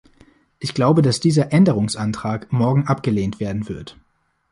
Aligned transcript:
Ich 0.57 0.73
glaube, 0.73 1.03
dass 1.03 1.19
dieser 1.19 1.53
Änderungsantrag 1.53 2.51
morgen 2.51 2.87
abgelehnt 2.87 3.39
werden 3.39 3.69
wird. 3.69 3.97